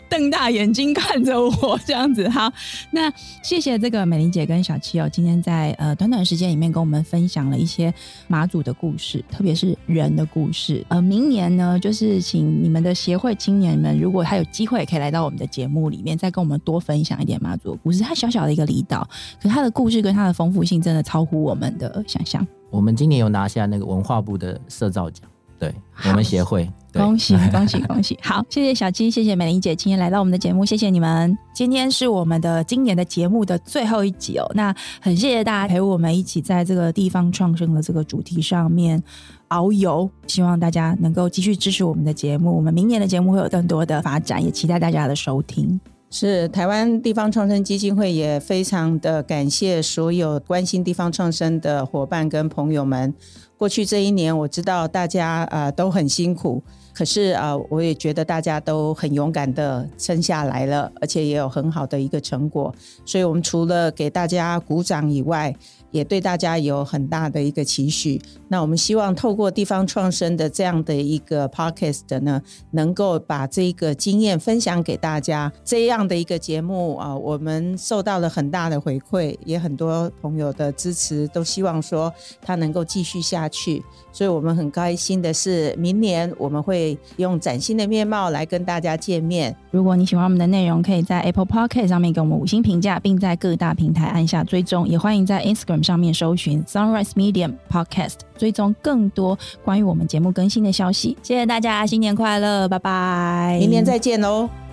[0.09, 2.29] 瞪大眼睛看着我，这样子。
[2.29, 2.53] 好，
[2.91, 7.93] 那谢谢这个美玲姐跟小七哦，今天在呃短短时间里面跟我们分享了一些
[8.29, 10.85] 马祖的故事，特别是人的故事。
[10.89, 18.03] 呃，明年呢，就是请你们的协会青年们，如果还有机会，可以来到我们的节目里面，再跟我们多分享一点马祖的故事。
[18.03, 19.09] 它小小的一个离岛，
[19.43, 22.47] 可是它的故事跟它的丰富性，真的超乎我们的想象。
[22.71, 25.29] 我们今年有拿下那个文化部的社造奖。
[25.59, 28.19] 对，我们协会，恭喜恭喜 恭喜！
[28.23, 31.37] 好，谢谢小七，谢谢美玲姐今天来到我们的节目，谢谢你们。
[31.55, 39.03] 今天是我们的今年的节目的最后一集哦，那很谢谢大家陪我们一起在这个地方创生的这个主题上面
[39.49, 45.81] 遨游，希望大家能够继续支持我们的节目，我们明年的节目会有更多的发展，也期待大家的收听。
[46.11, 53.13] 是台湾地方创生基金会也非常的感谢所有关心地方创生的伙伴跟朋友们。
[53.59, 62.75] 过去这一年，我知道大家啊都很辛苦，可是啊、我也觉得大家都很勇敢的撑下来了，而且也有很好的一个成果。
[63.07, 65.55] 所以，我们除了给大家鼓掌以外，
[65.97, 68.21] 也对大家有很大的一个期许。
[68.49, 72.41] 那我们希望透过地方创生的这样的一个 podcast 呢，
[72.73, 75.51] 能够把这个经验分享给大家。
[75.65, 83.83] 这样的一个节目啊，我们受到了很大的回馈，也很多朋友的支持，都希望说它能够继续下去。
[84.13, 89.55] 所以我们很开心的是，明年我们会用崭新的面貌来跟大家见面。
[89.71, 94.87] 如果你喜欢我们的内容，可以在 Apple Podcast 上面给我们五星评价，并在各大平台按下追踪。
[94.89, 101.17] 也欢迎在 Instagram 上面搜寻 Sunrise Medium Podcast，追踪更多关于我们节目更新的消息。
[101.23, 104.66] 谢谢大家，新年快乐，拜拜，明年再见喽。